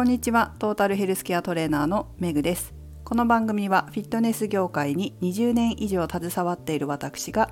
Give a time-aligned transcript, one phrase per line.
[0.00, 0.54] こんにちは。
[0.58, 2.72] トータルヘルスケアトレーナーのメグです。
[3.04, 7.50] この番組はフィットネス業界に20年以上携わっている私が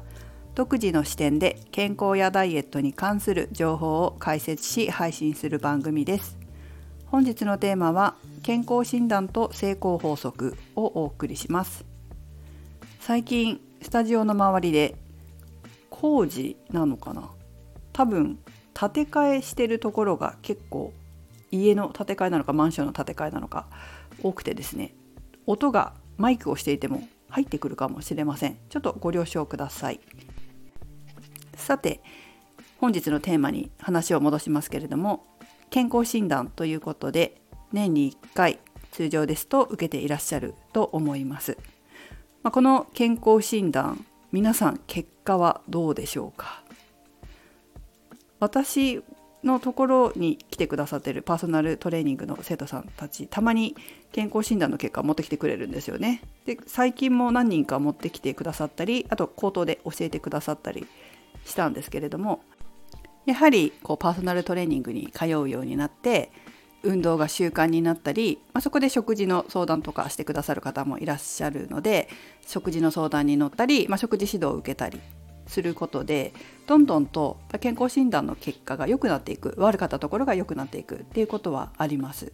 [0.55, 6.39] 独自の視点で健康やダイエットに関する情報を解説し配信する番組です。
[7.05, 11.85] 本日のテーマは健康診断と成功法則をお送りします。
[13.01, 14.97] 最近スタジオの周りで
[15.91, 17.29] 工事なのかな？
[17.93, 18.39] 多分
[18.73, 20.95] 建て替えしてるところが結構
[21.51, 23.67] 家の建て替えなのかマンションの建て替えなのか
[24.23, 24.95] 多くてですね
[25.47, 28.59] 音がマイクをしていても入ってくるかもしれません。
[28.69, 30.01] ちょっとご了承ください。
[31.55, 32.01] さて
[32.79, 35.27] 本日のテーマに話を戻しますけれども
[35.71, 37.41] 健康診断ということで
[37.73, 38.59] 年に1回
[38.93, 41.59] 通常ですと受けていらっしゃると思います、
[42.43, 46.63] まあ、この健康診断皆さん結果はどうでしょうか？
[48.41, 49.03] 私
[49.49, 53.75] のところに来てくださってるパーソナルトレーニングの生徒さんたちたまに
[54.13, 56.23] 健康診断の結果を持ってきてくれるんですよね。
[56.45, 60.87] で最近も何人か持ってきてくださったりあと口頭で教えてくださったり
[61.45, 62.41] したんですけれども
[63.27, 66.31] やはりこうパーソナルトレーニングに通うようになって
[66.83, 72.09] 運動が習慣になったり、まあ、そこで食事の相談とかしてくださる方もいらっしゃるので
[72.47, 75.01] 食事の相談に乗ったり、まあ、食事指導を受けたり
[75.49, 76.33] することで
[76.67, 82.33] どんどんと健康診断の結果が良くなっていく悪かったところが良くなっていくっていうことはあります。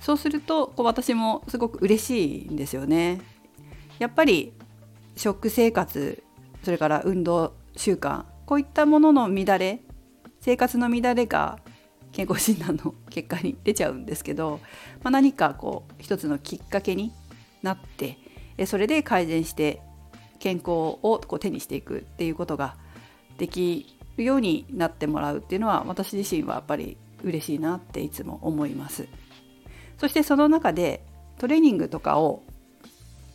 [0.00, 3.20] そうするとこう私もすごく嬉しいんですよね。
[3.98, 4.52] やっぱり
[5.16, 6.22] 食生活
[6.62, 9.80] それから運動習慣こういったものの乱れ
[10.40, 11.58] 生活の乱れが
[12.12, 14.60] 健康診断の結果に出ちゃうんですけど、
[15.02, 17.12] まあ、何かこう一つのきっかけに
[17.62, 18.18] なって
[18.66, 19.80] それで改善して
[20.44, 22.76] 健康をこう手にしていくっていうことが
[23.38, 29.08] できるようになってもらうっていうのは私自身はやっぱり嬉しいなっていつも思います。
[29.96, 31.02] そしてその中で
[31.38, 32.42] トレーニングとかを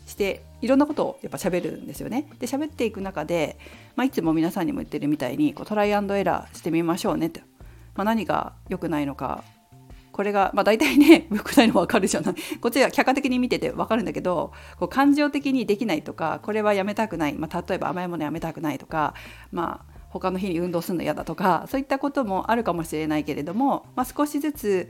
[0.05, 2.29] していろんなことをやっぱ喋るんですよね。
[2.37, 3.57] で喋っていく中で、
[3.95, 7.41] まあ、いつも皆さんにも言ってるみたいにこうトライアンドエラーしてみましょうねって、
[7.95, 9.43] まあ、何が良くないのか
[10.19, 12.35] これが、まあ、大体ね 良くないの分かるじゃない。
[12.59, 19.13] こっちは客観的に見てて分かるんだけどこう感情的にできないとかこれはやめたくない、まあ、例えば甘いものやめたくないとか
[19.53, 24.89] まあ他の日に運動するの嫌だとかそういったこともあるかもしれないけれども、まあ、少しずつ、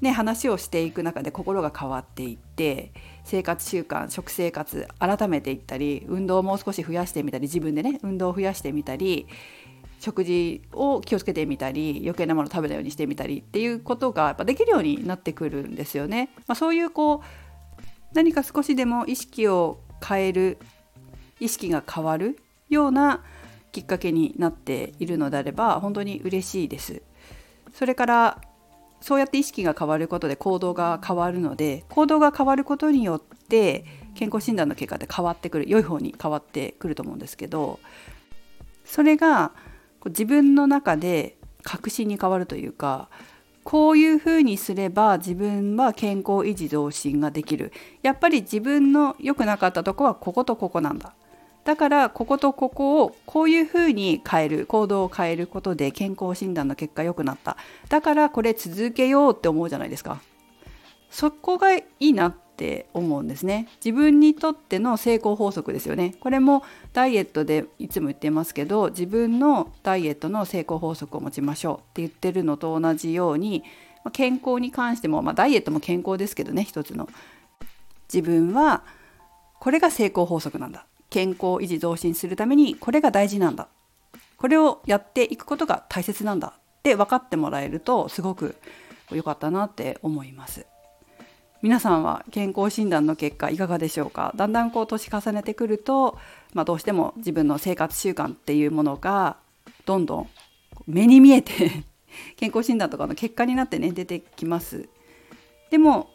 [0.00, 2.94] ね、話をしていく中で心が変わっていって
[3.24, 9.26] 生活習慣食生活改めていったり運動をもう少し増やしてみたり自分でね運動を増やしてみたり
[10.02, 16.30] 食事を気をつけてみたり余計なもの食べないようにしてみたりっていうことがやっぱできるようになってくるんですよね。
[16.48, 20.58] まあ、そういうこう何か少しでも意識を変える
[21.38, 22.36] 意識が変わる
[22.68, 23.22] ような
[23.70, 27.00] きっかけになっているのであれば本当に嬉しいです。
[27.72, 28.40] それから
[29.00, 33.84] そうやって意識が変わることで行動が変わるので行動が変わることによって
[34.16, 37.78] 健康診断の結果って変わってくる良い方に変わってくると思うんですけど
[38.84, 39.52] それが
[40.10, 43.08] 自分の中で確信に変わるというか
[43.64, 47.72] こういうふうにすれば自分は健康維持増進ができる。
[48.02, 51.14] やっぱり自分の良くなかったとこはこことここなんだ。
[51.64, 57.56] だからこことここをこういうふうに変える行動を変えることで健康診断の結果良くなった。
[57.88, 60.20] だからこれ続けようって思うじゃないですか。
[61.12, 63.68] そこがいいなって思うんですね。
[63.84, 66.14] 自分にとっての成功法則ですよね。
[66.20, 66.64] これも
[66.94, 73.62] ダイエットでいつも言ってますけど自分のダイエットの成功法則を持ちましょうって言ってるのと同じように
[74.12, 77.08] 健康に関しても、まあ、ダイエットも健康ですけどね一つの。
[78.12, 78.82] 自分は
[79.60, 80.86] これが成功法則なんだ。
[81.10, 83.68] 健康維持増進するためにこれが大事なんだ。
[84.38, 88.56] これをやっていくことが大切なんだって分かってもらえるとすごく
[89.10, 90.66] 良かったなって思います。
[91.62, 94.32] 皆さんは健康診断の結果いかがでしょうか？
[94.34, 96.18] だんだんこう年重ねてくると、
[96.54, 99.36] まあ、どうしても自分の生活習慣っていうものが
[99.86, 100.28] どんどん
[100.88, 101.84] 目に見えて
[102.34, 104.88] 健康診断とかの結果になってね出てきます。
[105.70, 106.10] でも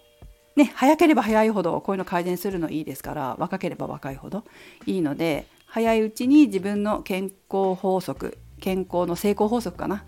[0.57, 4.43] ね早ければ早いほどこういうの改善するのいいですから若ければ若いほど
[4.85, 10.03] いいので早いうちに自分の健康法則健康の成功法則かな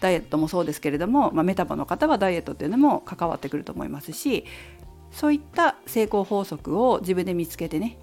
[0.00, 4.44] ダイエットもそうですけれども、まあ、メタボの方はダイエットっていうのも関わってくると思いますし
[5.12, 7.98] そういった成功法則を自分で見つけてね、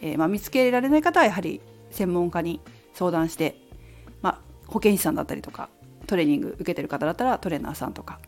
[0.00, 1.60] えー、まあ、見つけられない方はやはり
[1.90, 2.60] 専門家に
[2.94, 3.60] 相談して、
[4.22, 5.68] まあ、保健師さんだったりとか
[6.06, 8.18] トレーニング受けてる方だったらトレーナーさんとか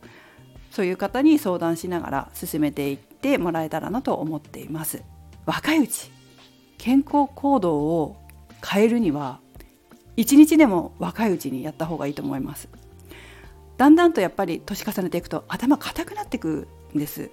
[0.71, 5.03] そういう方に相談しながら進めていってもらえたらなと思っています。
[5.47, 6.13] 若いうち
[6.79, 8.17] 健康行動を
[8.65, 9.41] 変えるには
[10.17, 12.69] 一日でも若いうちにやった方がいいと思います。
[13.77, 17.31] だんだんとやっぱり年重ねていくと頭固くなっていくんです。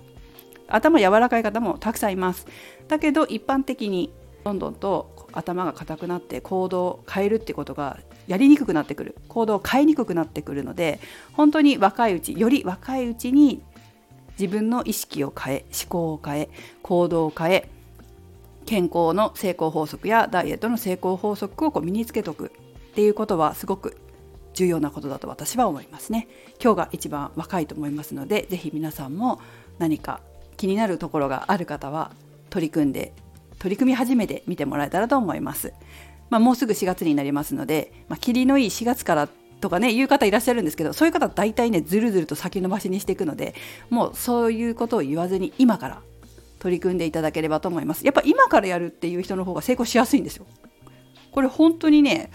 [0.67, 2.45] 頭柔らかい方もたくさんいます
[2.87, 4.11] だけど一般的に
[4.43, 10.99] どんどんと頭が硬くなって行動を変えるってことがやりにくくなってくる行動を変えにくくなってくるので
[11.33, 13.61] 本当に若いうちより若いうちに
[14.39, 16.49] 自分の意識を変え思考を変え
[16.81, 17.69] 行動を変え
[18.65, 22.51] 健康の成功法則やダイエットの成功法則をこう身につけとく
[22.91, 23.97] っていうことはすごく
[24.53, 26.27] 重要なことだと私は思いますね。
[26.61, 29.39] 今日が一番若いと思いますので是非皆さんも
[29.77, 30.19] 何か
[30.57, 32.11] 気になるところがある方は
[32.49, 33.13] 取り組んで
[33.59, 35.73] 取り組み始めてみてもらえたらと思います。
[36.29, 39.29] まあ、もうすぐ4月になりますので、まあ、霧のいい4月から
[39.61, 43.55] とかね言う方いらっしゃるんですけどそういう方は大体ねずるずると先延ばしにしていくので
[43.89, 46.01] もうそういうことを言わずに今から
[46.59, 50.45] 取り組んでいただければと思いますやっぱ今からやるっていう人の方が成功しやすいんですよ
[51.31, 52.29] これ本当にね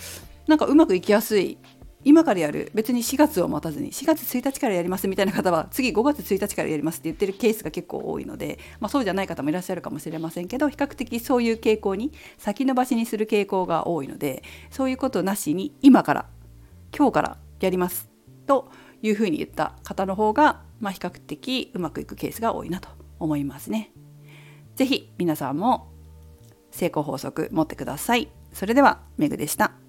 [0.46, 1.58] なんかうまくいきやすい
[2.04, 16.26] 今からやる別に4月を待たずに4月1日からやりますみたいな方は次5月1日からやりますって言ってるケースが結構多いので、まあ、そうじゃない方もいらっしゃるかもしれませんけど比較的そういう傾向に先延ばしにする傾向が多いのでそういうことなしに今から
[16.96, 18.10] 今日からやります
[18.46, 18.70] と
[19.02, 22.88] いうふうに言った方の方が、まあ、比較的うまくいくケースが多いなと
[23.18, 23.92] 思いますね。
[24.74, 25.88] 是非皆さんも
[26.70, 28.28] 成功法則持ってください。
[28.52, 29.81] それではメグでした。